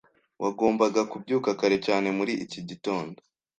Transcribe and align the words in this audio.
Wagombaga 0.41 1.01
kubyuka 1.11 1.49
kare 1.59 1.77
cyane 1.87 2.07
muri 2.17 2.33
iki 2.43 2.59
gitondo. 2.69 3.17